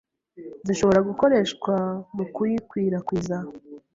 zishobora 0.65 0.99
gukoreshwa 1.09 1.73
mu 2.15 2.25
kuyikwirakwiza. 2.33 3.37